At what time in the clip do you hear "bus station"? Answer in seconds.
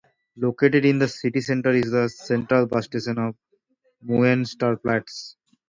2.65-3.35